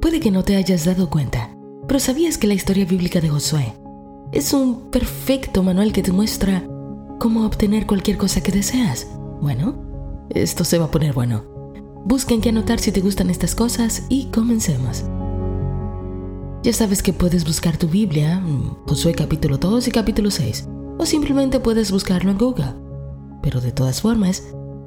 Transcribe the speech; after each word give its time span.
Puede 0.00 0.18
que 0.18 0.30
no 0.30 0.44
te 0.44 0.56
hayas 0.56 0.86
dado 0.86 1.10
cuenta, 1.10 1.54
pero 1.86 2.00
¿sabías 2.00 2.38
que 2.38 2.46
la 2.46 2.54
historia 2.54 2.86
bíblica 2.86 3.20
de 3.20 3.28
Josué 3.28 3.74
es 4.32 4.54
un 4.54 4.90
perfecto 4.90 5.62
manual 5.62 5.92
que 5.92 6.02
te 6.02 6.10
muestra 6.10 6.66
cómo 7.18 7.44
obtener 7.44 7.86
cualquier 7.86 8.16
cosa 8.16 8.42
que 8.42 8.50
deseas? 8.50 9.06
Bueno, 9.42 9.74
esto 10.30 10.64
se 10.64 10.78
va 10.78 10.86
a 10.86 10.90
poner 10.90 11.12
bueno. 11.12 11.44
Busca 12.02 12.32
en 12.32 12.40
qué 12.40 12.48
anotar 12.48 12.80
si 12.80 12.92
te 12.92 13.02
gustan 13.02 13.28
estas 13.28 13.54
cosas 13.54 14.04
y 14.08 14.30
comencemos. 14.30 15.04
Ya 16.62 16.72
sabes 16.72 17.02
que 17.02 17.12
puedes 17.12 17.44
buscar 17.44 17.76
tu 17.76 17.86
Biblia, 17.86 18.42
Josué 18.86 19.12
capítulo 19.12 19.58
2 19.58 19.86
y 19.86 19.90
capítulo 19.90 20.30
6, 20.30 20.66
o 20.96 21.04
simplemente 21.04 21.60
puedes 21.60 21.92
buscarlo 21.92 22.30
en 22.30 22.38
Google. 22.38 22.74
Pero 23.42 23.60
de 23.60 23.72
todas 23.72 24.00
formas, 24.00 24.44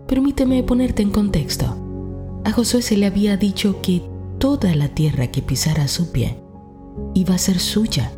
permíteme 0.08 0.64
ponerte 0.64 1.04
en 1.04 1.12
contexto. 1.12 1.78
A 2.46 2.52
Josué 2.52 2.82
se 2.82 2.98
le 2.98 3.06
había 3.06 3.38
dicho 3.38 3.80
que 3.84 4.12
toda 4.44 4.76
la 4.76 4.90
tierra 4.90 5.28
que 5.28 5.42
pisara 5.42 5.88
su 5.88 6.12
pie 6.12 6.38
iba 7.14 7.34
a 7.34 7.38
ser 7.38 7.60
suya. 7.60 8.12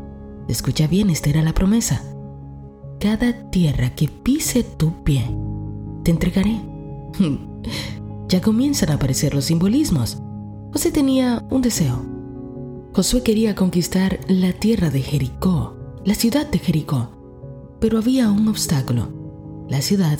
Escucha 0.47 0.87
bien, 0.87 1.11
esta 1.11 1.29
era 1.29 1.43
la 1.43 1.53
promesa. 1.53 2.01
Cada 2.99 3.51
tierra 3.51 3.93
que 3.93 4.07
pise 4.07 4.63
tu 4.63 5.03
pie, 5.03 5.23
te 6.03 6.09
entregaré. 6.09 6.59
ya 8.27 8.41
comienzan 8.41 8.89
a 8.89 8.95
aparecer 8.95 9.35
los 9.35 9.45
simbolismos. 9.45 10.17
José 10.73 10.89
tenía 10.89 11.45
un 11.51 11.61
deseo. 11.61 12.03
Josué 12.95 13.21
quería 13.21 13.53
conquistar 13.53 14.19
la 14.27 14.51
tierra 14.51 14.89
de 14.89 15.01
Jericó, 15.01 15.77
la 16.05 16.15
ciudad 16.15 16.49
de 16.49 16.57
Jericó, 16.57 17.11
pero 17.79 17.99
había 17.99 18.31
un 18.31 18.47
obstáculo. 18.47 19.09
La 19.69 19.83
ciudad 19.83 20.17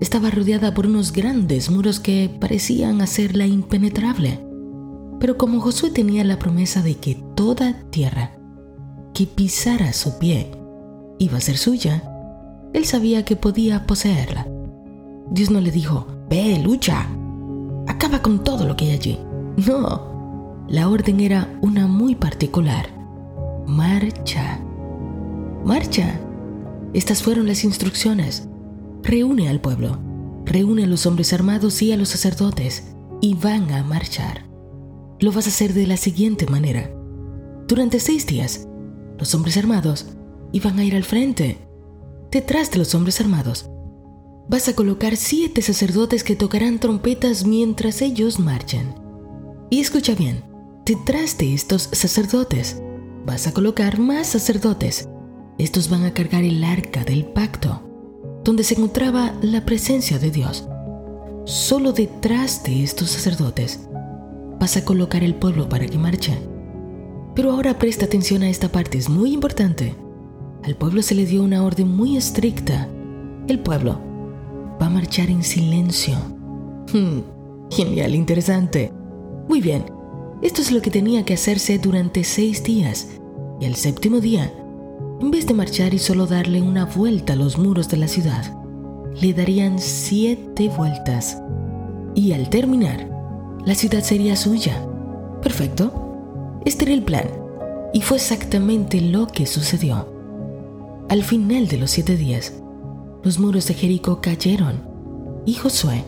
estaba 0.00 0.30
rodeada 0.30 0.72
por 0.72 0.86
unos 0.86 1.12
grandes 1.12 1.70
muros 1.70 2.00
que 2.00 2.34
parecían 2.40 3.02
hacerla 3.02 3.46
impenetrable. 3.46 4.43
Pero 5.20 5.38
como 5.38 5.60
Josué 5.60 5.90
tenía 5.90 6.24
la 6.24 6.38
promesa 6.38 6.82
de 6.82 6.96
que 6.96 7.14
toda 7.34 7.74
tierra 7.90 8.32
que 9.14 9.26
pisara 9.26 9.92
su 9.92 10.18
pie 10.18 10.50
iba 11.18 11.38
a 11.38 11.40
ser 11.40 11.56
suya, 11.56 12.02
él 12.72 12.84
sabía 12.84 13.24
que 13.24 13.36
podía 13.36 13.86
poseerla. 13.86 14.48
Dios 15.30 15.50
no 15.50 15.60
le 15.60 15.70
dijo, 15.70 16.06
ve, 16.28 16.58
lucha, 16.58 17.06
acaba 17.86 18.20
con 18.20 18.42
todo 18.42 18.66
lo 18.66 18.76
que 18.76 18.86
hay 18.86 18.90
allí. 18.92 19.18
No, 19.66 20.64
la 20.68 20.88
orden 20.88 21.20
era 21.20 21.56
una 21.60 21.86
muy 21.86 22.14
particular. 22.14 22.88
Marcha. 23.66 24.60
Marcha. 25.64 26.20
Estas 26.92 27.22
fueron 27.22 27.46
las 27.46 27.64
instrucciones. 27.64 28.48
Reúne 29.02 29.48
al 29.48 29.60
pueblo, 29.60 29.98
reúne 30.44 30.84
a 30.84 30.86
los 30.86 31.06
hombres 31.06 31.32
armados 31.32 31.80
y 31.82 31.92
a 31.92 31.96
los 31.96 32.08
sacerdotes, 32.10 32.94
y 33.20 33.34
van 33.34 33.70
a 33.72 33.82
marchar. 33.82 34.44
Lo 35.24 35.32
vas 35.32 35.46
a 35.46 35.48
hacer 35.48 35.72
de 35.72 35.86
la 35.86 35.96
siguiente 35.96 36.44
manera. 36.44 36.90
Durante 37.66 37.98
seis 37.98 38.26
días, 38.26 38.68
los 39.18 39.34
hombres 39.34 39.56
armados 39.56 40.04
iban 40.52 40.78
a 40.78 40.84
ir 40.84 40.94
al 40.94 41.04
frente. 41.04 41.56
Detrás 42.30 42.70
de 42.70 42.76
los 42.76 42.94
hombres 42.94 43.22
armados, 43.22 43.70
vas 44.50 44.68
a 44.68 44.74
colocar 44.74 45.16
siete 45.16 45.62
sacerdotes 45.62 46.24
que 46.24 46.36
tocarán 46.36 46.78
trompetas 46.78 47.46
mientras 47.46 48.02
ellos 48.02 48.38
marchan. 48.38 48.96
Y 49.70 49.80
escucha 49.80 50.14
bien, 50.14 50.44
detrás 50.84 51.38
de 51.38 51.54
estos 51.54 51.88
sacerdotes, 51.92 52.82
vas 53.24 53.46
a 53.46 53.54
colocar 53.54 53.98
más 53.98 54.26
sacerdotes. 54.26 55.08
Estos 55.56 55.88
van 55.88 56.04
a 56.04 56.12
cargar 56.12 56.44
el 56.44 56.62
arca 56.62 57.02
del 57.02 57.24
pacto 57.24 57.80
donde 58.44 58.62
se 58.62 58.74
encontraba 58.74 59.32
la 59.40 59.64
presencia 59.64 60.18
de 60.18 60.30
Dios. 60.30 60.68
Solo 61.46 61.92
detrás 61.92 62.62
de 62.62 62.84
estos 62.84 63.08
sacerdotes 63.08 63.88
vas 64.64 64.78
a 64.78 64.84
colocar 64.86 65.22
el 65.22 65.34
pueblo 65.34 65.68
para 65.68 65.86
que 65.86 65.98
marche. 65.98 66.38
Pero 67.34 67.52
ahora 67.52 67.78
presta 67.78 68.06
atención 68.06 68.42
a 68.42 68.48
esta 68.48 68.70
parte, 68.70 68.96
es 68.96 69.10
muy 69.10 69.34
importante. 69.34 69.94
Al 70.62 70.74
pueblo 70.74 71.02
se 71.02 71.14
le 71.14 71.26
dio 71.26 71.42
una 71.42 71.62
orden 71.62 71.94
muy 71.94 72.16
estricta. 72.16 72.88
El 73.46 73.58
pueblo 73.58 74.00
va 74.80 74.86
a 74.86 74.88
marchar 74.88 75.28
en 75.28 75.42
silencio. 75.42 76.16
Hmm, 76.94 77.20
genial, 77.70 78.14
interesante. 78.14 78.90
Muy 79.50 79.60
bien, 79.60 79.84
esto 80.40 80.62
es 80.62 80.72
lo 80.72 80.80
que 80.80 80.90
tenía 80.90 81.26
que 81.26 81.34
hacerse 81.34 81.78
durante 81.78 82.24
seis 82.24 82.64
días. 82.64 83.20
Y 83.60 83.66
el 83.66 83.74
séptimo 83.74 84.20
día 84.20 84.50
en 85.20 85.30
vez 85.30 85.46
de 85.46 85.52
marchar 85.52 85.92
y 85.92 85.98
solo 85.98 86.26
darle 86.26 86.62
una 86.62 86.86
vuelta 86.86 87.34
a 87.34 87.36
los 87.36 87.58
muros 87.58 87.90
de 87.90 87.98
la 87.98 88.08
ciudad, 88.08 88.44
le 89.20 89.34
darían 89.34 89.78
siete 89.78 90.70
vueltas. 90.70 91.38
Y 92.14 92.32
al 92.32 92.48
terminar, 92.48 93.13
la 93.64 93.74
ciudad 93.74 94.02
sería 94.02 94.36
suya. 94.36 94.86
Perfecto. 95.42 96.60
Este 96.64 96.84
era 96.84 96.94
el 96.94 97.02
plan. 97.02 97.28
Y 97.92 98.02
fue 98.02 98.16
exactamente 98.16 99.00
lo 99.00 99.26
que 99.26 99.46
sucedió. 99.46 100.08
Al 101.08 101.22
final 101.22 101.68
de 101.68 101.78
los 101.78 101.90
siete 101.90 102.16
días, 102.16 102.54
los 103.22 103.38
muros 103.38 103.66
de 103.68 103.74
Jericó 103.74 104.20
cayeron 104.20 104.82
y 105.46 105.54
Josué 105.54 106.04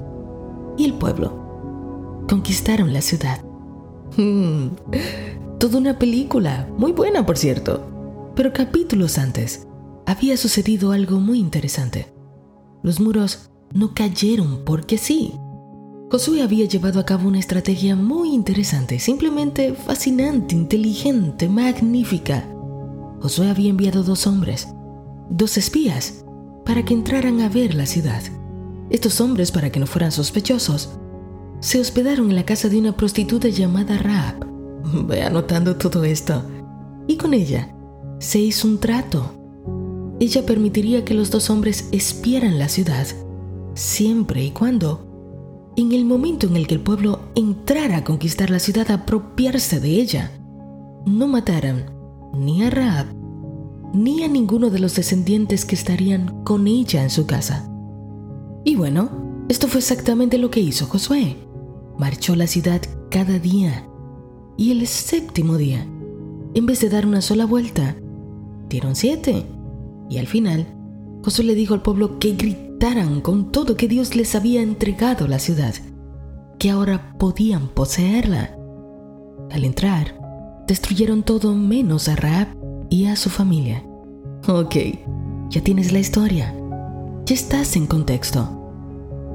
y 0.77 0.85
el 0.85 0.95
pueblo 0.95 2.25
conquistaron 2.29 2.93
la 2.93 3.03
ciudad. 3.03 3.43
Hmm, 4.17 4.69
toda 5.59 5.79
una 5.79 5.99
película, 5.99 6.69
muy 6.77 6.93
buena 6.93 7.25
por 7.25 7.39
cierto. 7.39 8.33
Pero 8.35 8.53
capítulos 8.53 9.17
antes 9.19 9.67
había 10.07 10.37
sucedido 10.37 10.93
algo 10.93 11.21
muy 11.21 11.39
interesante. 11.39 12.13
Los 12.83 13.01
muros 13.01 13.51
no 13.73 13.95
cayeron 13.95 14.65
porque 14.65 14.99
sí. 14.99 15.35
Josué 16.09 16.43
había 16.43 16.67
llevado 16.67 17.01
a 17.01 17.05
cabo 17.05 17.27
una 17.27 17.41
estrategia 17.41 17.97
muy 17.97 18.33
interesante, 18.33 19.01
simplemente 19.01 19.75
fascinante, 19.75 20.55
inteligente, 20.55 21.49
magnífica. 21.49 22.49
Josué 23.21 23.51
había 23.51 23.71
enviado 23.71 24.05
dos 24.05 24.29
hombres, 24.29 24.69
dos 25.31 25.57
espías, 25.57 26.25
para 26.65 26.85
que 26.85 26.95
entraran 26.95 27.41
a 27.41 27.49
ver 27.49 27.75
la 27.75 27.87
ciudad. 27.87 28.23
Estos 28.89 29.21
hombres, 29.21 29.51
para 29.51 29.71
que 29.71 29.81
no 29.81 29.87
fueran 29.89 30.13
sospechosos, 30.13 30.91
se 31.59 31.81
hospedaron 31.81 32.31
en 32.31 32.37
la 32.37 32.45
casa 32.45 32.69
de 32.69 32.79
una 32.79 32.97
prostituta 32.97 33.49
llamada 33.49 33.99
Raab. 33.99 34.47
Ve 35.09 35.25
anotando 35.25 35.75
todo 35.75 36.05
esto. 36.05 36.45
Y 37.09 37.17
con 37.17 37.35
ella 37.35 37.75
se 38.21 38.39
hizo 38.39 38.69
un 38.69 38.79
trato. 38.79 39.33
Ella 40.21 40.47
permitiría 40.47 41.05
que 41.05 41.15
los 41.15 41.33
dos 41.33 41.51
hombres 41.51 41.89
espieran 41.91 42.61
la 42.61 42.69
ciudad, 42.69 43.09
siempre 43.75 44.45
y 44.45 44.53
cuando, 44.53 45.16
en 45.77 45.93
el 45.93 46.05
momento 46.05 46.47
en 46.47 46.57
el 46.57 46.67
que 46.67 46.75
el 46.75 46.81
pueblo 46.81 47.21
entrara 47.35 47.99
a 47.99 48.05
conquistar 48.05 48.51
la 48.51 48.59
ciudad, 48.59 48.91
apropiarse 48.91 49.79
de 49.79 49.91
ella, 49.91 50.33
no 51.05 51.29
mataran 51.29 51.91
ni 52.35 52.63
a 52.63 52.71
Raab 52.71 53.07
ni 53.93 54.23
a 54.23 54.29
ninguno 54.29 54.71
de 54.71 54.79
los 54.79 54.95
descendientes 54.95 55.65
que 55.65 55.75
estarían 55.75 56.43
con 56.45 56.67
ella 56.67 57.03
en 57.03 57.11
su 57.11 57.27
casa. 57.27 57.71
Y 58.65 58.75
bueno, 58.75 59.45
esto 59.49 59.69
fue 59.69 59.81
exactamente 59.81 60.39
lo 60.39 60.51
que 60.51 60.61
hizo 60.61 60.87
Josué. 60.87 61.37
Marchó 61.99 62.35
la 62.37 62.47
ciudad 62.47 62.83
cada 63.11 63.39
día 63.39 63.89
y 64.57 64.73
el 64.73 64.87
séptimo 64.87 65.57
día, 65.57 65.87
en 66.55 66.67
vez 66.67 66.81
de 66.81 66.89
dar 66.89 67.07
una 67.07 67.23
sola 67.23 67.47
vuelta, 67.47 67.97
dieron 68.69 68.97
siete. 68.97 69.47
Y 70.11 70.19
al 70.19 70.27
final, 70.27 70.67
Josué 71.23 71.45
le 71.45 71.55
dijo 71.55 71.75
al 71.75 71.83
pueblo 71.83 72.19
que 72.19 72.33
con 73.23 73.51
todo 73.51 73.77
que 73.77 73.89
Dios 73.89 74.15
les 74.15 74.35
había 74.35 74.63
entregado 74.63 75.27
la 75.27 75.39
ciudad, 75.39 75.75
que 76.59 76.71
ahora 76.71 77.15
podían 77.19 77.69
poseerla. 77.69 78.57
Al 79.51 79.65
entrar, 79.65 80.19
destruyeron 80.67 81.23
todo 81.23 81.55
menos 81.55 82.09
a 82.09 82.17
Raab 82.17 82.49
y 82.91 83.07
a 83.07 83.17
su 83.17 83.31
familia. 83.31 83.83
Ok, 84.47 84.77
ya 85.51 85.61
tienes 85.63 85.93
la 85.93 85.99
historia. 85.99 86.55
Ya 87.25 87.35
estás 87.35 87.77
en 87.77 87.87
contexto. 87.87 88.49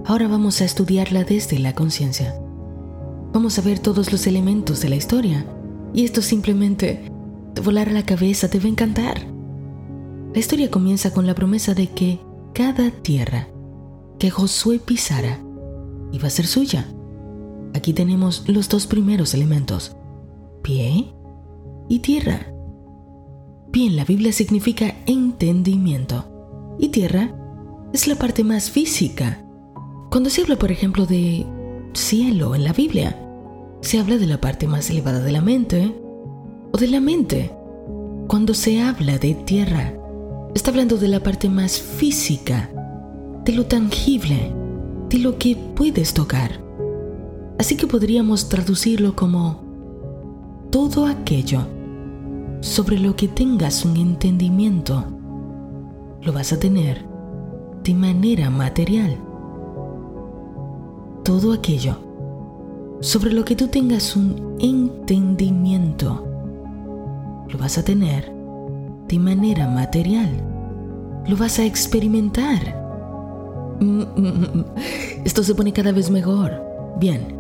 Ahora 0.05 0.27
vamos 0.27 0.61
a 0.61 0.65
estudiarla 0.65 1.23
desde 1.23 1.59
la 1.59 1.73
conciencia. 1.73 2.35
Vamos 3.33 3.57
a 3.59 3.61
ver 3.61 3.79
todos 3.79 4.11
los 4.11 4.27
elementos 4.27 4.81
de 4.81 4.89
la 4.89 4.95
historia. 4.95 5.45
Y 5.93 6.05
esto 6.05 6.21
simplemente 6.21 7.11
te 7.53 7.61
volará 7.61 7.91
la 7.91 8.05
cabeza, 8.05 8.49
te 8.49 8.59
va 8.59 8.65
a 8.65 8.69
encantar. 8.69 9.27
La 10.33 10.39
historia 10.39 10.71
comienza 10.71 11.11
con 11.11 11.27
la 11.27 11.35
promesa 11.35 11.73
de 11.73 11.87
que 11.87 12.19
cada 12.53 12.91
tierra 12.91 13.47
que 14.19 14.29
Josué 14.29 14.79
pisara 14.79 15.39
iba 16.11 16.27
a 16.27 16.31
ser 16.31 16.47
suya. 16.47 16.87
Aquí 17.73 17.93
tenemos 17.93 18.47
los 18.47 18.69
dos 18.69 18.87
primeros 18.87 19.33
elementos, 19.33 19.95
pie 20.61 21.13
y 21.87 21.99
tierra. 21.99 22.53
Pie 23.71 23.87
en 23.87 23.95
la 23.95 24.05
Biblia 24.05 24.33
significa 24.33 24.95
entendimiento 25.05 26.75
y 26.77 26.89
tierra 26.89 27.33
es 27.93 28.07
la 28.07 28.15
parte 28.15 28.43
más 28.43 28.69
física. 28.69 29.43
Cuando 30.09 30.29
se 30.29 30.41
habla, 30.41 30.57
por 30.57 30.71
ejemplo, 30.71 31.05
de 31.05 31.45
cielo 31.93 32.55
en 32.55 32.63
la 32.63 32.73
Biblia, 32.73 33.17
se 33.81 33.99
habla 33.99 34.17
de 34.17 34.27
la 34.27 34.39
parte 34.39 34.67
más 34.67 34.89
elevada 34.89 35.19
de 35.19 35.31
la 35.31 35.41
mente 35.41 35.95
o 36.71 36.77
de 36.77 36.87
la 36.87 36.99
mente. 36.99 37.51
Cuando 38.27 38.53
se 38.53 38.81
habla 38.81 39.17
de 39.17 39.33
tierra, 39.35 39.93
está 40.53 40.71
hablando 40.71 40.97
de 40.97 41.07
la 41.07 41.21
parte 41.21 41.49
más 41.49 41.79
física, 41.79 42.69
de 43.45 43.53
lo 43.53 43.65
tangible, 43.65 44.53
de 45.09 45.17
lo 45.19 45.37
que 45.37 45.55
puedes 45.75 46.13
tocar. 46.13 46.61
Así 47.57 47.77
que 47.77 47.87
podríamos 47.87 48.49
traducirlo 48.49 49.15
como 49.15 49.61
todo 50.71 51.05
aquello 51.05 51.67
sobre 52.61 52.99
lo 52.99 53.15
que 53.15 53.27
tengas 53.27 53.85
un 53.85 53.97
entendimiento, 53.97 55.05
lo 56.21 56.33
vas 56.33 56.53
a 56.53 56.59
tener 56.59 57.05
de 57.83 57.93
manera 57.93 58.49
material. 58.49 59.17
Todo 61.23 61.53
aquello 61.53 61.97
sobre 62.99 63.31
lo 63.31 63.45
que 63.45 63.55
tú 63.55 63.67
tengas 63.67 64.15
un 64.15 64.57
entendimiento, 64.59 66.25
lo 67.47 67.57
vas 67.57 67.77
a 67.77 67.83
tener 67.83 68.40
de 69.11 69.19
manera 69.19 69.67
material. 69.67 70.29
Lo 71.27 71.35
vas 71.35 71.59
a 71.59 71.65
experimentar. 71.65 72.79
Mm, 73.81 74.01
mm, 74.01 74.57
mm, 74.57 74.65
Esto 75.25 75.43
se 75.43 75.53
pone 75.53 75.73
cada 75.73 75.91
vez 75.91 76.09
mejor. 76.09 76.51
Bien. 76.97 77.37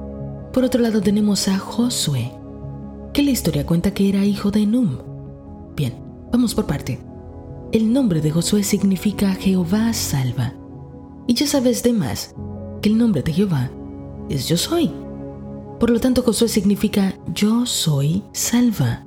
Por 0.51 0.65
otro 0.65 0.81
lado 0.81 1.01
tenemos 1.01 1.47
a 1.47 1.57
Josué, 1.57 2.29
que 3.13 3.23
la 3.23 3.31
historia 3.31 3.65
cuenta 3.65 3.93
que 3.93 4.09
era 4.09 4.25
hijo 4.25 4.51
de 4.51 4.65
Num. 4.65 4.97
Bien, 5.77 5.93
vamos 6.29 6.53
por 6.53 6.65
parte. 6.65 6.99
El 7.71 7.93
nombre 7.93 8.19
de 8.19 8.31
Josué 8.31 8.63
significa 8.63 9.33
Jehová 9.35 9.93
salva. 9.93 10.53
Y 11.25 11.35
ya 11.35 11.47
sabes 11.47 11.83
de 11.83 11.93
más 11.93 12.35
que 12.81 12.89
el 12.89 12.97
nombre 12.97 13.23
de 13.23 13.31
Jehová 13.31 13.71
es 14.29 14.49
yo 14.49 14.57
soy. 14.57 14.91
Por 15.79 15.89
lo 15.89 16.01
tanto, 16.01 16.21
Josué 16.21 16.49
significa 16.49 17.15
yo 17.33 17.65
soy 17.65 18.23
salva. 18.33 19.05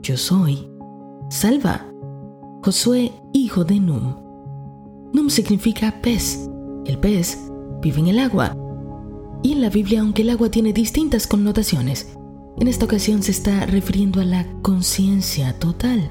Yo 0.00 0.16
soy 0.16 0.66
salva. 1.28 1.86
Josué, 2.62 3.12
hijo 3.32 3.64
de 3.64 3.78
Num. 3.80 4.16
Num 5.12 5.30
significa 5.30 6.00
pez. 6.02 6.48
El 6.84 6.98
pez 6.98 7.38
vive 7.82 8.00
en 8.00 8.08
el 8.08 8.18
agua. 8.18 8.56
Y 9.42 9.52
en 9.52 9.60
la 9.60 9.70
Biblia, 9.70 10.00
aunque 10.00 10.22
el 10.22 10.30
agua 10.30 10.50
tiene 10.50 10.72
distintas 10.72 11.26
connotaciones, 11.26 12.16
en 12.58 12.66
esta 12.66 12.86
ocasión 12.86 13.22
se 13.22 13.30
está 13.30 13.66
refiriendo 13.66 14.20
a 14.20 14.24
la 14.24 14.46
conciencia 14.62 15.56
total. 15.58 16.10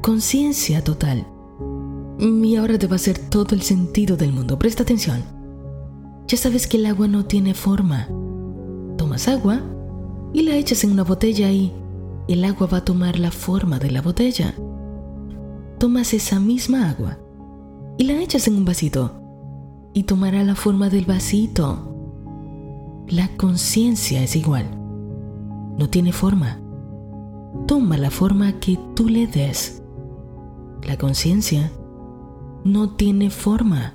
Conciencia 0.00 0.82
total. 0.82 1.26
Y 2.18 2.56
ahora 2.56 2.78
te 2.78 2.86
va 2.86 2.94
a 2.94 2.96
hacer 2.96 3.18
todo 3.18 3.54
el 3.54 3.62
sentido 3.62 4.16
del 4.16 4.32
mundo. 4.32 4.58
Presta 4.58 4.84
atención. 4.84 5.22
Ya 6.28 6.38
sabes 6.38 6.66
que 6.66 6.78
el 6.78 6.86
agua 6.86 7.08
no 7.08 7.26
tiene 7.26 7.52
forma. 7.52 8.08
Tomas 8.96 9.28
agua 9.28 9.60
y 10.32 10.42
la 10.42 10.56
echas 10.56 10.84
en 10.84 10.92
una 10.92 11.04
botella 11.04 11.50
y 11.50 11.72
el 12.28 12.44
agua 12.44 12.66
va 12.66 12.78
a 12.78 12.84
tomar 12.84 13.18
la 13.18 13.30
forma 13.30 13.78
de 13.78 13.90
la 13.90 14.02
botella. 14.02 14.54
Tomas 15.78 16.14
esa 16.14 16.38
misma 16.40 16.90
agua 16.90 17.18
y 17.98 18.04
la 18.04 18.14
echas 18.20 18.46
en 18.48 18.56
un 18.56 18.64
vasito 18.64 19.20
y 19.94 20.04
tomará 20.04 20.44
la 20.44 20.54
forma 20.54 20.88
del 20.88 21.04
vasito. 21.04 21.88
La 23.08 23.28
conciencia 23.36 24.22
es 24.22 24.36
igual. 24.36 24.66
No 25.78 25.88
tiene 25.88 26.12
forma. 26.12 26.60
Toma 27.66 27.98
la 27.98 28.10
forma 28.10 28.58
que 28.60 28.78
tú 28.94 29.08
le 29.08 29.26
des. 29.26 29.82
La 30.86 30.96
conciencia 30.96 31.70
no 32.64 32.90
tiene 32.90 33.30
forma. 33.30 33.94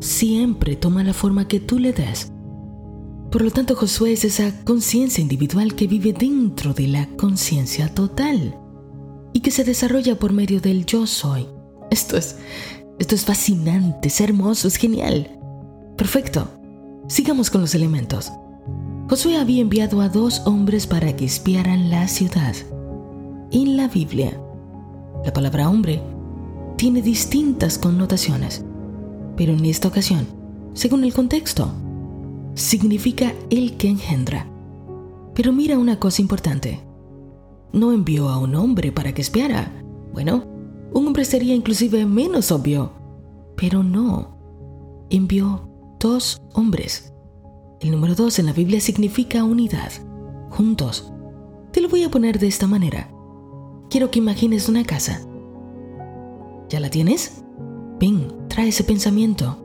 Siempre 0.00 0.76
toma 0.76 1.02
la 1.02 1.12
forma 1.12 1.48
que 1.48 1.60
tú 1.60 1.78
le 1.78 1.92
des. 1.92 2.29
Por 3.30 3.42
lo 3.42 3.52
tanto, 3.52 3.76
Josué 3.76 4.12
es 4.12 4.24
esa 4.24 4.64
conciencia 4.64 5.22
individual 5.22 5.76
que 5.76 5.86
vive 5.86 6.12
dentro 6.12 6.74
de 6.74 6.88
la 6.88 7.06
conciencia 7.16 7.94
total 7.94 8.58
y 9.32 9.40
que 9.40 9.52
se 9.52 9.62
desarrolla 9.62 10.18
por 10.18 10.32
medio 10.32 10.60
del 10.60 10.84
yo 10.84 11.06
soy. 11.06 11.46
Esto 11.92 12.16
es, 12.16 12.38
esto 12.98 13.14
es 13.14 13.24
fascinante, 13.24 14.08
es 14.08 14.20
hermoso, 14.20 14.66
es 14.66 14.76
genial. 14.76 15.38
Perfecto. 15.96 16.48
Sigamos 17.06 17.50
con 17.50 17.60
los 17.60 17.74
elementos. 17.76 18.32
Josué 19.08 19.36
había 19.36 19.62
enviado 19.62 20.00
a 20.00 20.08
dos 20.08 20.42
hombres 20.44 20.88
para 20.88 21.14
que 21.14 21.24
espiaran 21.24 21.88
la 21.88 22.08
ciudad. 22.08 22.54
En 23.52 23.76
la 23.76 23.86
Biblia, 23.86 24.40
la 25.24 25.32
palabra 25.32 25.68
hombre 25.68 26.02
tiene 26.76 27.00
distintas 27.00 27.78
connotaciones, 27.78 28.64
pero 29.36 29.52
en 29.52 29.64
esta 29.66 29.88
ocasión, 29.88 30.26
según 30.74 31.04
el 31.04 31.12
contexto, 31.12 31.72
significa 32.54 33.34
el 33.50 33.76
que 33.76 33.88
engendra. 33.88 34.46
Pero 35.34 35.52
mira 35.52 35.78
una 35.78 35.98
cosa 35.98 36.22
importante. 36.22 36.80
No 37.72 37.92
envió 37.92 38.28
a 38.28 38.38
un 38.38 38.54
hombre 38.54 38.92
para 38.92 39.12
que 39.12 39.22
espiara. 39.22 39.72
Bueno, 40.12 40.44
un 40.92 41.06
hombre 41.06 41.24
sería 41.24 41.54
inclusive 41.54 42.04
menos 42.06 42.50
obvio. 42.50 42.92
Pero 43.56 43.82
no. 43.82 44.36
Envió 45.10 45.68
dos 45.98 46.40
hombres. 46.54 47.12
El 47.80 47.90
número 47.92 48.14
dos 48.14 48.38
en 48.38 48.46
la 48.46 48.52
Biblia 48.52 48.80
significa 48.80 49.44
unidad, 49.44 49.90
juntos. 50.50 51.12
Te 51.72 51.80
lo 51.80 51.88
voy 51.88 52.04
a 52.04 52.10
poner 52.10 52.38
de 52.38 52.48
esta 52.48 52.66
manera. 52.66 53.10
Quiero 53.88 54.10
que 54.10 54.18
imagines 54.18 54.68
una 54.68 54.84
casa. 54.84 55.26
¿Ya 56.68 56.80
la 56.80 56.90
tienes? 56.90 57.42
Ven, 57.98 58.32
trae 58.48 58.68
ese 58.68 58.84
pensamiento. 58.84 59.58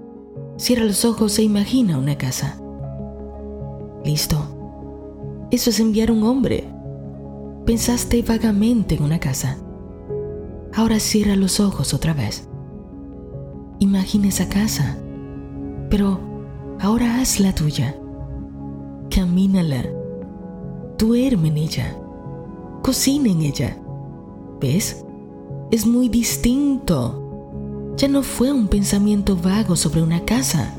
Cierra 0.57 0.85
los 0.85 1.05
ojos 1.05 1.37
e 1.39 1.43
imagina 1.43 1.97
una 1.97 2.17
casa. 2.17 2.61
Listo. 4.05 4.37
Eso 5.49 5.71
es 5.71 5.79
enviar 5.79 6.11
un 6.11 6.21
hombre. 6.23 6.69
Pensaste 7.65 8.21
vagamente 8.21 8.93
en 8.93 9.03
una 9.03 9.19
casa. 9.19 9.57
Ahora 10.75 10.99
cierra 10.99 11.35
los 11.35 11.59
ojos 11.59 11.95
otra 11.95 12.13
vez. 12.13 12.47
Imagina 13.79 14.27
esa 14.27 14.47
casa. 14.47 14.95
Pero 15.89 16.19
ahora 16.79 17.19
haz 17.19 17.39
la 17.39 17.55
tuya. 17.55 17.97
Camínala. 19.09 19.83
Duerme 20.99 21.47
en 21.47 21.57
ella. 21.57 21.97
Cocina 22.83 23.29
en 23.29 23.41
ella. 23.41 23.75
¿Ves? 24.61 25.03
Es 25.71 25.87
muy 25.87 26.09
distinto. 26.09 27.95
Ya 27.97 28.07
no 28.07 28.21
fue 28.21 28.51
un 28.51 28.67
pensamiento 28.67 29.35
vago 29.35 29.75
sobre 29.75 30.03
una 30.03 30.23
casa. 30.25 30.75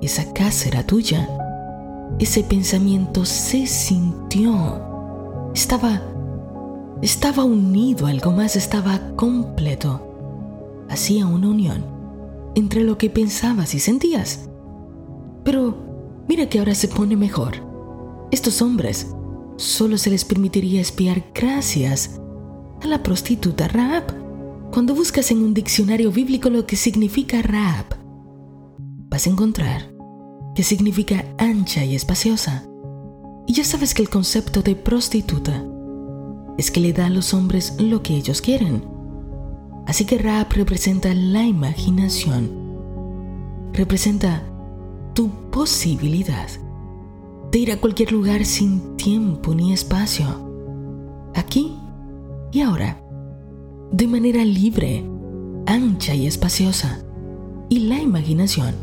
Esa 0.00 0.32
casa 0.32 0.68
era 0.68 0.86
tuya 0.86 1.28
ese 2.18 2.44
pensamiento 2.44 3.24
se 3.24 3.66
sintió. 3.66 4.80
Estaba, 5.54 6.02
estaba 7.02 7.44
unido, 7.44 8.06
algo 8.06 8.32
más 8.32 8.56
estaba 8.56 9.14
completo. 9.16 10.84
Hacía 10.88 11.26
una 11.26 11.48
unión 11.48 11.84
entre 12.54 12.84
lo 12.84 12.98
que 12.98 13.10
pensabas 13.10 13.74
y 13.74 13.80
sentías. 13.80 14.48
Pero 15.44 15.76
mira 16.28 16.48
que 16.48 16.58
ahora 16.58 16.74
se 16.74 16.88
pone 16.88 17.16
mejor. 17.16 17.54
Estos 18.30 18.62
hombres 18.62 19.12
solo 19.56 19.98
se 19.98 20.10
les 20.10 20.24
permitiría 20.24 20.80
espiar 20.80 21.24
gracias 21.34 22.20
a 22.82 22.86
la 22.86 23.02
prostituta 23.02 23.68
Raab. 23.68 24.04
Cuando 24.72 24.94
buscas 24.94 25.30
en 25.30 25.42
un 25.42 25.54
diccionario 25.54 26.10
bíblico 26.10 26.50
lo 26.50 26.66
que 26.66 26.76
significa 26.76 27.42
Raab, 27.42 27.86
vas 29.08 29.26
a 29.26 29.30
encontrar 29.30 29.93
que 30.54 30.62
significa 30.62 31.24
ancha 31.38 31.84
y 31.84 31.94
espaciosa. 31.94 32.64
Y 33.46 33.54
ya 33.54 33.64
sabes 33.64 33.92
que 33.92 34.02
el 34.02 34.08
concepto 34.08 34.62
de 34.62 34.76
prostituta 34.76 35.64
es 36.56 36.70
que 36.70 36.80
le 36.80 36.92
da 36.92 37.06
a 37.06 37.10
los 37.10 37.34
hombres 37.34 37.76
lo 37.78 38.02
que 38.02 38.14
ellos 38.14 38.40
quieren. 38.40 38.84
Así 39.86 40.06
que 40.06 40.18
rap 40.18 40.52
representa 40.52 41.12
la 41.12 41.44
imaginación. 41.44 42.50
Representa 43.72 44.42
tu 45.14 45.30
posibilidad 45.50 46.48
de 47.50 47.58
ir 47.58 47.72
a 47.72 47.80
cualquier 47.80 48.12
lugar 48.12 48.44
sin 48.44 48.96
tiempo 48.96 49.54
ni 49.54 49.72
espacio. 49.72 50.26
Aquí 51.34 51.76
y 52.52 52.60
ahora. 52.60 53.00
De 53.92 54.06
manera 54.06 54.44
libre, 54.44 55.04
ancha 55.66 56.14
y 56.14 56.26
espaciosa. 56.26 57.04
Y 57.68 57.80
la 57.80 58.00
imaginación 58.00 58.74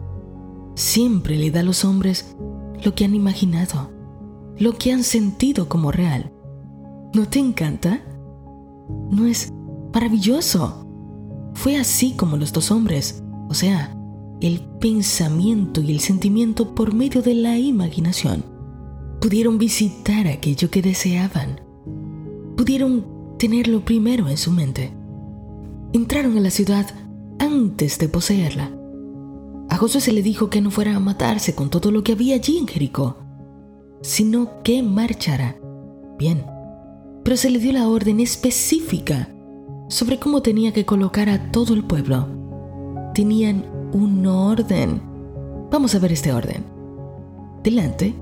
siempre 0.76 1.38
le 1.38 1.52
da 1.52 1.62
a 1.62 1.64
los 1.64 1.86
hombres 1.86 2.36
lo 2.84 2.96
que 2.96 3.06
han 3.06 3.16
imaginado, 3.16 3.92
lo 4.58 4.78
que 4.78 4.92
han 4.92 5.04
sentido 5.04 5.70
como 5.70 5.92
real. 5.92 6.32
¿No 7.14 7.28
te 7.28 7.40
encanta? 7.40 8.02
¿No 9.10 9.26
es 9.26 9.52
maravilloso? 9.94 10.88
Fue 11.54 11.78
así 11.78 12.14
como 12.16 12.38
los 12.38 12.54
dos 12.54 12.72
hombres, 12.72 13.24
o 13.50 13.54
sea, 13.54 13.96
el 14.40 14.62
pensamiento 14.80 15.82
y 15.82 15.92
el 15.92 16.00
sentimiento 16.00 16.74
por 16.74 16.94
medio 16.94 17.22
de 17.22 17.36
la 17.36 17.58
imaginación, 17.58 18.44
pudieron 19.20 19.58
visitar 19.58 20.28
aquello 20.28 20.72
que 20.72 20.82
deseaban. 20.82 21.62
Pudieron 22.56 23.06
tenerlo 23.38 23.86
primero 23.86 24.30
en 24.30 24.38
su 24.38 24.52
mente. 24.52 24.92
Entraron 25.94 26.38
a 26.38 26.42
la 26.42 26.50
ciudad 26.50 26.88
antes 27.40 28.00
de 28.00 28.08
poseerla 28.08 28.81
a 29.72 29.78
Josué 29.78 30.02
se 30.02 30.12
le 30.12 30.22
dijo 30.22 30.50
que 30.50 30.60
no 30.60 30.70
fuera 30.70 30.98
a 30.98 31.00
matarse 31.00 31.56
con 31.56 31.70
todo 31.70 31.92
lo 31.92 32.04
que 32.04 32.12
había 32.12 32.36
allí 32.36 32.58
en 32.58 32.68
Jericó, 32.68 33.16
sino 34.02 34.62
que 34.64 34.84
marchara. 34.84 35.56
Bien, 36.20 36.46
pero 37.24 37.38
se 37.38 37.50
le 37.50 37.58
dio 37.58 37.72
la 37.72 37.88
orden 37.88 38.20
específica 38.20 39.30
sobre 39.88 40.20
cómo 40.20 40.42
tenía 40.42 40.74
que 40.74 40.86
colocar 40.86 41.30
a 41.30 41.54
todo 41.54 41.74
el 41.74 41.86
pueblo. 41.86 42.28
Tenían 43.14 43.66
un 43.94 44.28
orden. 44.28 45.02
Vamos 45.72 45.96
a 45.96 46.00
ver 46.00 46.12
este 46.12 46.34
orden. 46.34 46.66
Delante 47.64 48.14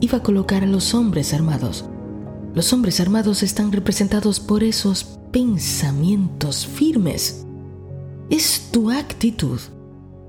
iba 0.00 0.18
a 0.18 0.22
colocar 0.24 0.64
a 0.64 0.66
los 0.66 0.92
hombres 0.92 1.32
armados, 1.32 1.84
Los 2.52 2.72
hombres 2.72 2.98
armados 2.98 3.44
están 3.44 3.70
representados 3.70 4.40
por 4.40 4.64
esos 4.64 5.04
pensamientos 5.30 6.66
firmes. 6.66 7.46
Es 8.28 8.70
tu 8.72 8.90
actitud 8.90 9.60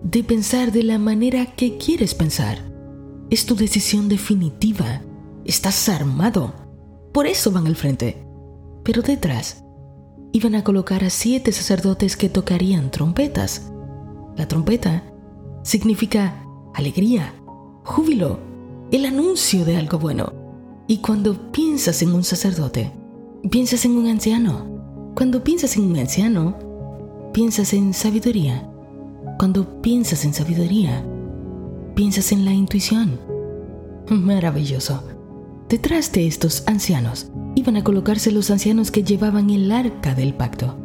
de 0.04 0.24
pensar 0.24 0.72
de 0.72 0.84
la 0.84 0.98
manera 0.98 1.46
que 1.46 1.78
quieres 1.78 2.16
pensar. 2.16 2.60
Es 3.30 3.46
tu 3.46 3.56
decisión 3.56 4.10
definitiva. 4.10 5.02
Estás 5.46 5.90
armado. 5.90 6.54
Por 7.14 7.28
eso 7.28 7.52
van 7.52 7.68
al 7.68 7.76
frente. 7.76 8.26
Pero 8.84 9.02
detrás 9.02 9.64
iban 10.34 10.56
a 10.56 10.64
colocar 10.64 11.04
a 11.04 11.10
siete 11.10 11.52
sacerdotes 11.52 12.18
que 12.18 12.30
tocarían 12.30 12.90
trompetas. 12.90 13.72
La 14.38 14.48
trompeta 14.48 15.04
significa 15.64 16.46
alegría, 16.74 17.34
júbilo, 17.84 18.40
el 18.92 19.06
anuncio 19.06 19.66
de 19.66 19.78
algo 19.78 20.00
bueno. 20.00 20.34
Y 20.88 20.98
cuando 20.98 21.52
piensas 21.52 22.02
en 22.02 22.14
un 22.14 22.24
sacerdote, 22.24 22.92
piensas 23.50 23.86
en 23.86 23.92
un 23.92 24.08
anciano. 24.08 25.12
Cuando 25.16 25.44
piensas 25.44 25.76
en 25.78 25.84
un 25.84 25.98
anciano, 25.98 26.58
piensas 27.34 27.74
en 27.74 27.94
sabiduría. 27.94 28.71
Cuando 29.42 29.82
piensas 29.82 30.24
en 30.24 30.36
sabiduría, 30.36 31.04
piensas 31.96 32.32
en 32.32 32.46
la 32.46 32.54
intuición. 32.54 33.20
Maravilloso. 34.08 35.02
Detrás 35.68 36.12
de 36.12 36.28
estos 36.28 36.64
ancianos 36.68 37.32
iban 37.56 37.76
a 37.76 37.84
colocarse 37.84 38.32
los 38.32 38.52
ancianos 38.52 38.92
que 38.92 39.04
llevaban 39.04 39.50
el 39.50 39.72
arca 39.72 40.14
del 40.14 40.36
pacto. 40.36 40.78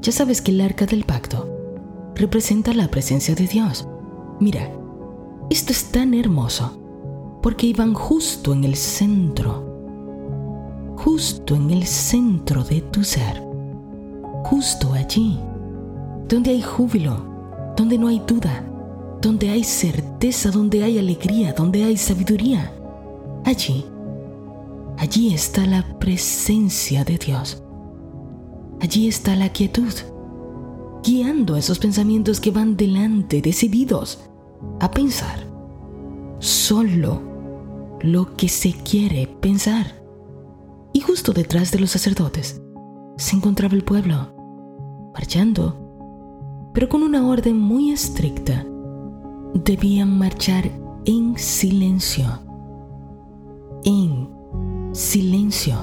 Ya 0.00 0.10
sabes 0.10 0.40
que 0.40 0.52
el 0.52 0.62
arca 0.62 0.86
del 0.86 1.04
pacto 1.04 1.50
representa 2.14 2.72
la 2.72 2.88
presencia 2.88 3.34
de 3.34 3.46
Dios. 3.46 3.86
Mira, 4.40 4.72
esto 5.50 5.72
es 5.72 5.92
tan 5.92 6.14
hermoso 6.14 6.80
porque 7.42 7.66
iban 7.66 7.92
justo 7.92 8.54
en 8.54 8.64
el 8.64 8.76
centro, 8.76 10.96
justo 10.96 11.54
en 11.54 11.70
el 11.70 11.84
centro 11.84 12.64
de 12.64 12.80
tu 12.80 13.04
ser, 13.04 13.42
justo 14.44 14.94
allí, 14.94 15.38
donde 16.26 16.52
hay 16.52 16.62
júbilo, 16.62 17.35
donde 17.76 17.98
no 17.98 18.08
hay 18.08 18.22
duda, 18.26 18.64
donde 19.20 19.50
hay 19.50 19.64
certeza, 19.64 20.50
donde 20.50 20.82
hay 20.82 20.98
alegría, 20.98 21.52
donde 21.52 21.84
hay 21.84 21.96
sabiduría. 21.96 22.72
Allí, 23.44 23.84
allí 24.98 25.34
está 25.34 25.66
la 25.66 25.98
presencia 25.98 27.04
de 27.04 27.18
Dios. 27.18 27.62
Allí 28.80 29.08
está 29.08 29.36
la 29.36 29.50
quietud, 29.50 29.92
guiando 31.02 31.54
a 31.54 31.58
esos 31.58 31.78
pensamientos 31.78 32.40
que 32.40 32.50
van 32.50 32.76
delante, 32.76 33.40
decididos 33.40 34.20
a 34.80 34.90
pensar 34.90 35.46
solo 36.38 37.22
lo 38.00 38.36
que 38.36 38.48
se 38.48 38.72
quiere 38.72 39.26
pensar. 39.40 40.02
Y 40.92 41.00
justo 41.00 41.32
detrás 41.32 41.72
de 41.72 41.78
los 41.78 41.90
sacerdotes 41.90 42.60
se 43.16 43.36
encontraba 43.36 43.74
el 43.74 43.84
pueblo, 43.84 45.10
marchando, 45.14 45.85
pero 46.76 46.90
con 46.90 47.02
una 47.02 47.26
orden 47.26 47.58
muy 47.58 47.90
estricta. 47.90 48.66
Debían 49.64 50.18
marchar 50.18 50.70
en 51.06 51.38
silencio. 51.38 52.26
En 53.82 54.28
silencio. 54.92 55.74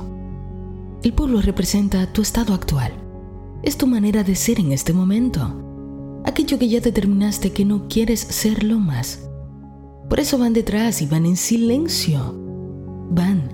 El 1.02 1.14
pueblo 1.14 1.42
representa 1.42 2.14
tu 2.14 2.22
estado 2.22 2.54
actual. 2.54 2.94
Es 3.64 3.76
tu 3.76 3.88
manera 3.88 4.24
de 4.24 4.36
ser 4.36 4.60
en 4.60 4.72
este 4.72 4.94
momento. 4.94 6.22
Aquello 6.26 6.60
que 6.60 6.70
ya 6.70 6.80
determinaste 6.80 7.52
que 7.52 7.66
no 7.66 7.88
quieres 7.88 8.20
serlo 8.20 8.78
más. 8.78 9.28
Por 10.08 10.20
eso 10.20 10.38
van 10.38 10.54
detrás 10.54 11.02
y 11.02 11.08
van 11.08 11.26
en 11.26 11.38
silencio. 11.38 12.36
Van 13.10 13.50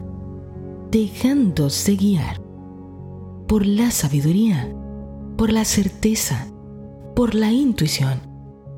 dejándose 0.91 1.95
guiar 1.95 2.41
por 3.47 3.65
la 3.65 3.91
sabiduría, 3.91 4.75
por 5.37 5.53
la 5.53 5.63
certeza, 5.63 6.45
por 7.19 7.35
la 7.35 7.51
intuición 7.51 8.21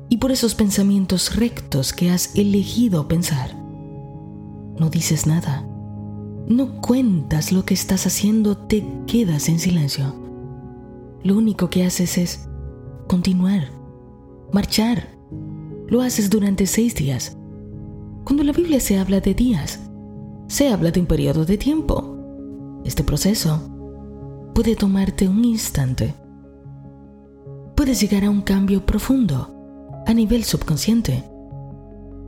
y 0.08 0.16
por 0.16 0.32
esos 0.32 0.56
pensamientos 0.56 1.36
rectos 1.36 1.92
que 1.92 2.10
has 2.10 2.34
elegido 2.34 3.06
pensar. 3.06 3.54
No 3.54 4.90
dices 4.90 5.28
nada, 5.28 5.64
no 6.48 6.80
cuentas 6.80 7.52
lo 7.52 7.64
que 7.64 7.74
estás 7.74 8.04
haciendo, 8.04 8.56
te 8.58 8.84
quedas 9.06 9.48
en 9.48 9.60
silencio. 9.60 10.12
Lo 11.22 11.38
único 11.38 11.70
que 11.70 11.84
haces 11.84 12.18
es 12.18 12.48
continuar, 13.06 13.70
marchar. 14.52 15.16
Lo 15.86 16.00
haces 16.00 16.28
durante 16.28 16.66
seis 16.66 16.96
días 16.96 17.36
cuando 18.24 18.42
la 18.42 18.50
Biblia 18.50 18.80
se 18.80 18.98
habla 18.98 19.20
de 19.20 19.34
días, 19.34 19.78
se 20.48 20.68
habla 20.68 20.90
de 20.90 20.98
un 20.98 21.06
periodo 21.06 21.44
de 21.44 21.58
tiempo. 21.58 22.16
Este 22.84 23.04
proceso 23.04 23.62
puede 24.52 24.74
tomarte 24.74 25.28
un 25.28 25.44
instante. 25.44 26.16
Puedes 27.82 28.00
llegar 28.00 28.22
a 28.22 28.30
un 28.30 28.42
cambio 28.42 28.86
profundo 28.86 29.52
a 30.06 30.14
nivel 30.14 30.44
subconsciente, 30.44 31.24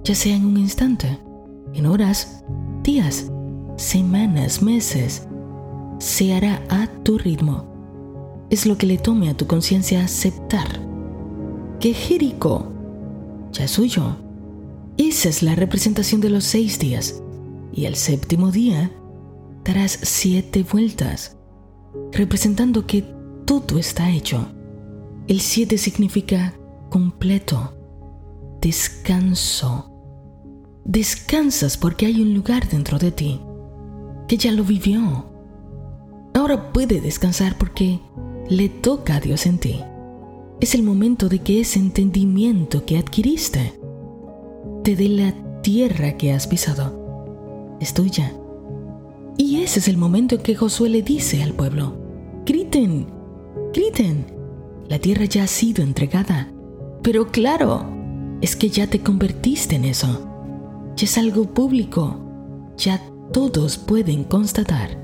ya 0.02 0.16
sea 0.16 0.34
en 0.34 0.46
un 0.46 0.56
instante, 0.56 1.20
en 1.72 1.86
horas, 1.86 2.42
días, 2.82 3.30
semanas, 3.76 4.62
meses. 4.62 5.28
Se 6.00 6.34
hará 6.34 6.60
a 6.70 6.88
tu 7.04 7.18
ritmo. 7.18 8.46
Es 8.50 8.66
lo 8.66 8.76
que 8.76 8.86
le 8.86 8.98
tome 8.98 9.30
a 9.30 9.36
tu 9.36 9.46
conciencia 9.46 10.02
aceptar 10.02 10.66
que 11.78 11.94
Jericó 11.94 12.72
ya 13.52 13.66
es 13.66 13.70
suyo 13.70 14.16
esa 14.96 15.28
es 15.28 15.40
la 15.44 15.54
representación 15.54 16.20
de 16.20 16.30
los 16.30 16.42
seis 16.42 16.80
días. 16.80 17.22
Y 17.72 17.84
el 17.84 17.94
séptimo 17.94 18.50
día 18.50 18.90
darás 19.64 20.00
siete 20.02 20.64
vueltas, 20.64 21.36
representando 22.10 22.88
que 22.88 23.04
todo 23.44 23.78
está 23.78 24.10
hecho. 24.10 24.48
El 25.26 25.40
siete 25.40 25.78
significa 25.78 26.54
completo, 26.90 27.72
descanso. 28.60 29.90
Descansas 30.84 31.78
porque 31.78 32.04
hay 32.06 32.20
un 32.20 32.34
lugar 32.34 32.68
dentro 32.68 32.98
de 32.98 33.10
ti 33.10 33.40
que 34.28 34.36
ya 34.36 34.52
lo 34.52 34.64
vivió. 34.64 35.24
Ahora 36.34 36.72
puede 36.72 37.00
descansar 37.00 37.56
porque 37.56 38.00
le 38.48 38.68
toca 38.68 39.16
a 39.16 39.20
Dios 39.20 39.46
en 39.46 39.58
ti. 39.58 39.80
Es 40.60 40.74
el 40.74 40.82
momento 40.82 41.28
de 41.28 41.38
que 41.40 41.60
ese 41.60 41.78
entendimiento 41.78 42.84
que 42.84 42.98
adquiriste 42.98 43.78
de 44.82 45.08
la 45.08 45.34
tierra 45.62 46.18
que 46.18 46.32
has 46.32 46.46
pisado. 46.46 47.76
Es 47.80 47.94
tuya. 47.94 48.34
Y 49.38 49.62
ese 49.62 49.80
es 49.80 49.88
el 49.88 49.96
momento 49.96 50.34
en 50.34 50.42
que 50.42 50.54
Josué 50.54 50.90
le 50.90 51.02
dice 51.02 51.42
al 51.42 51.54
pueblo, 51.54 51.96
griten, 52.44 53.06
griten, 53.72 54.26
la 54.88 54.98
tierra 54.98 55.24
ya 55.24 55.44
ha 55.44 55.46
sido 55.46 55.82
entregada. 55.82 56.52
Pero 57.02 57.28
claro, 57.28 57.86
es 58.40 58.56
que 58.56 58.68
ya 58.68 58.86
te 58.86 59.00
convertiste 59.00 59.76
en 59.76 59.84
eso. 59.84 60.28
Ya 60.96 61.04
es 61.04 61.18
algo 61.18 61.44
público. 61.44 62.16
Ya 62.76 63.00
todos 63.32 63.78
pueden 63.78 64.24
constatar 64.24 65.02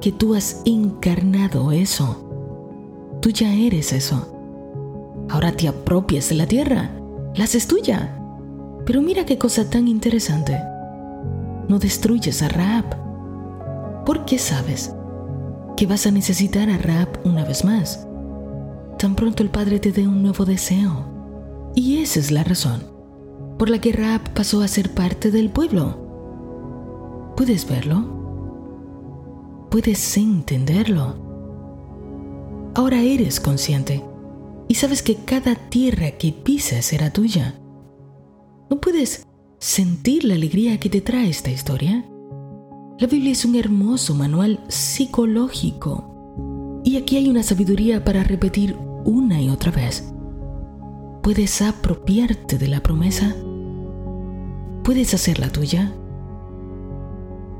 que 0.00 0.12
tú 0.12 0.34
has 0.34 0.62
encarnado 0.64 1.72
eso. 1.72 2.26
Tú 3.20 3.30
ya 3.30 3.52
eres 3.52 3.92
eso. 3.92 4.32
Ahora 5.28 5.52
te 5.52 5.68
apropias 5.68 6.28
de 6.28 6.36
la 6.36 6.46
tierra. 6.46 6.90
La 7.34 7.44
haces 7.44 7.66
tuya. 7.66 8.16
Pero 8.86 9.02
mira 9.02 9.24
qué 9.24 9.38
cosa 9.38 9.68
tan 9.68 9.88
interesante. 9.88 10.58
No 11.68 11.78
destruyes 11.78 12.42
a 12.42 12.48
Raab, 12.48 14.04
porque 14.04 14.38
sabes 14.38 14.92
que 15.76 15.86
vas 15.86 16.06
a 16.06 16.10
necesitar 16.10 16.68
a 16.68 16.78
Raab 16.78 17.20
una 17.24 17.44
vez 17.44 17.64
más. 17.64 18.06
Tan 19.00 19.14
pronto 19.14 19.42
el 19.42 19.48
Padre 19.48 19.80
te 19.80 19.92
dé 19.92 20.06
un 20.06 20.22
nuevo 20.22 20.44
deseo. 20.44 21.72
Y 21.74 22.02
esa 22.02 22.20
es 22.20 22.30
la 22.30 22.44
razón 22.44 22.82
por 23.58 23.70
la 23.70 23.80
que 23.80 23.92
Raab 23.92 24.34
pasó 24.34 24.60
a 24.60 24.68
ser 24.68 24.92
parte 24.92 25.30
del 25.30 25.48
pueblo. 25.48 27.32
¿Puedes 27.34 27.66
verlo? 27.66 28.04
¿Puedes 29.70 30.18
entenderlo? 30.18 31.14
Ahora 32.74 33.00
eres 33.00 33.40
consciente 33.40 34.04
y 34.68 34.74
sabes 34.74 35.02
que 35.02 35.16
cada 35.16 35.54
tierra 35.54 36.10
que 36.10 36.32
pises 36.32 36.84
será 36.84 37.10
tuya. 37.10 37.58
¿No 38.68 38.82
puedes 38.82 39.26
sentir 39.58 40.24
la 40.24 40.34
alegría 40.34 40.78
que 40.78 40.90
te 40.90 41.00
trae 41.00 41.30
esta 41.30 41.50
historia? 41.50 42.04
La 42.98 43.06
Biblia 43.06 43.32
es 43.32 43.46
un 43.46 43.56
hermoso 43.56 44.14
manual 44.14 44.60
psicológico 44.68 46.82
y 46.84 46.98
aquí 46.98 47.16
hay 47.16 47.30
una 47.30 47.42
sabiduría 47.42 48.04
para 48.04 48.24
repetir 48.24 48.76
una 49.04 49.40
y 49.40 49.50
otra 49.50 49.72
vez. 49.72 50.12
¿Puedes 51.22 51.60
apropiarte 51.62 52.58
de 52.58 52.68
la 52.68 52.80
promesa? 52.80 53.34
¿Puedes 54.82 55.12
hacerla 55.14 55.50
tuya? 55.50 55.92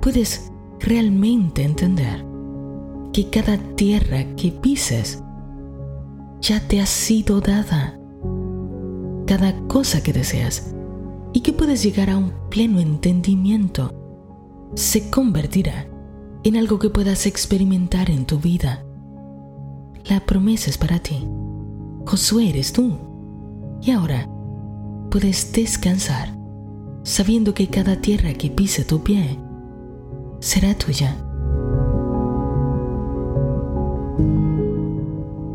¿Puedes 0.00 0.50
realmente 0.78 1.62
entender 1.62 2.24
que 3.12 3.28
cada 3.28 3.58
tierra 3.76 4.24
que 4.36 4.50
pises 4.50 5.22
ya 6.40 6.60
te 6.66 6.80
ha 6.80 6.86
sido 6.86 7.40
dada? 7.40 7.98
Cada 9.26 9.52
cosa 9.68 10.02
que 10.02 10.12
deseas 10.12 10.74
y 11.32 11.40
que 11.40 11.52
puedes 11.52 11.82
llegar 11.82 12.10
a 12.10 12.16
un 12.16 12.32
pleno 12.50 12.80
entendimiento, 12.80 13.92
se 14.74 15.10
convertirá 15.10 15.86
en 16.42 16.56
algo 16.56 16.78
que 16.78 16.90
puedas 16.90 17.26
experimentar 17.26 18.10
en 18.10 18.24
tu 18.24 18.38
vida. 18.38 18.84
La 20.08 20.20
promesa 20.20 20.70
es 20.70 20.78
para 20.78 20.98
ti. 20.98 21.26
Josué 22.06 22.50
eres 22.50 22.72
tú. 22.72 22.96
Y 23.82 23.90
ahora 23.90 24.28
puedes 25.10 25.52
descansar 25.52 26.36
sabiendo 27.02 27.54
que 27.54 27.68
cada 27.68 27.96
tierra 27.96 28.34
que 28.34 28.50
pise 28.50 28.84
tu 28.84 29.02
pie 29.02 29.38
será 30.40 30.74
tuya. 30.74 31.16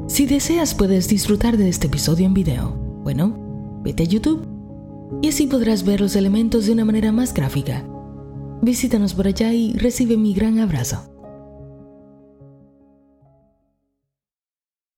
Si 0.08 0.25
deseas 0.25 0.74
puedes 0.74 1.08
disfrutar 1.08 1.58
de 1.58 1.70
este 1.70 1.88
episodio 1.88 2.25
en 2.25 2.34
video. 2.34 2.75
Bueno, 3.04 3.38
vete 3.84 4.04
a 4.04 4.06
YouTube 4.06 4.48
y 5.22 5.30
así 5.30 5.48
podrás 5.48 5.84
ver 5.84 6.02
los 6.02 6.16
elementos 6.16 6.66
de 6.66 6.72
una 6.72 6.86
manera 6.86 7.12
más 7.12 7.34
gráfica. 7.34 7.86
Visítanos 8.62 9.14
por 9.14 9.28
allá 9.28 9.54
y 9.54 9.74
recibe 9.74 10.18
mi 10.18 10.34
gran 10.34 10.60
abrazo. 10.60 11.14